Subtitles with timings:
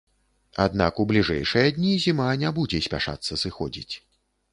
[0.63, 3.93] Аднак у бліжэйшыя дні зіма не будзе спяшацца сыходзіць.